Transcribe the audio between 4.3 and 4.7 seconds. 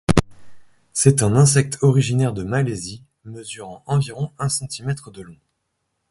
un